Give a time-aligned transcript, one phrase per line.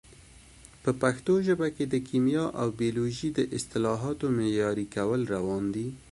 [0.83, 5.87] په پښتو ژبه کې د کیمیا او بیولوژي د اصطلاحاتو معیاري کول روان دي.